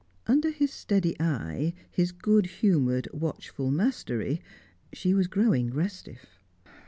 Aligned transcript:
Under 0.25 0.49
his 0.49 0.71
steady 0.73 1.15
eye, 1.19 1.75
his 1.91 2.11
good 2.11 2.47
humoured, 2.47 3.07
watchful 3.13 3.69
mastery, 3.69 4.41
she 4.91 5.13
was 5.13 5.27
growing 5.27 5.69
restive. 5.69 6.25